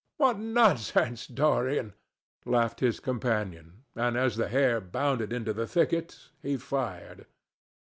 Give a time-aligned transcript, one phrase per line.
[0.17, 1.93] "What nonsense, Dorian!"
[2.43, 7.27] laughed his companion, and as the hare bounded into the thicket, he fired.